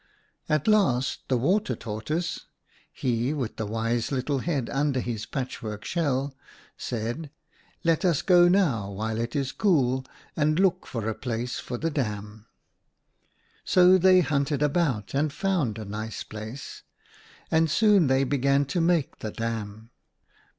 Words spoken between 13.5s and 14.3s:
So they